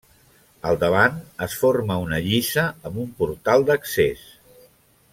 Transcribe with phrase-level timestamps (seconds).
[0.69, 4.29] Al davant es forma una lliça amb un portal d'accés.